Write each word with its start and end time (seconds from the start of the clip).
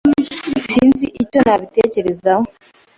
Sinzi 0.69 1.05
icyo 1.23 1.39
nabitekerezaho. 1.45 2.45